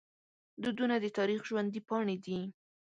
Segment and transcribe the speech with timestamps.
[0.63, 2.39] دودونه د تاریخ ژوندي پاڼې دي.